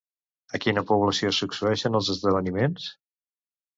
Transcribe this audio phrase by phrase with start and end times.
[0.57, 2.89] A quina població succeeixen els esdeveniments?